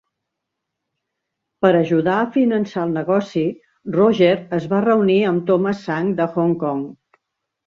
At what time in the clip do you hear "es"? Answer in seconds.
4.59-4.67